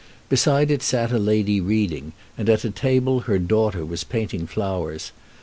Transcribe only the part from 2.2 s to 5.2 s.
and at a table her daughter was painting flowers.